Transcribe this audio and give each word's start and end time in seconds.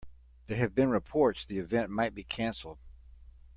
There 0.47 0.57
have 0.57 0.73
been 0.73 0.89
reports 0.89 1.45
the 1.45 1.59
event 1.59 1.91
might 1.91 2.15
be 2.15 2.23
canceled. 2.23 2.79